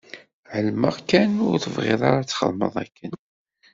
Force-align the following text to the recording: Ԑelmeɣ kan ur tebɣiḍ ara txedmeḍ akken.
Ԑelmeɣ 0.53 0.95
kan 1.09 1.31
ur 1.49 1.55
tebɣiḍ 1.63 2.01
ara 2.09 2.27
txedmeḍ 2.29 2.73
akken. 2.83 3.13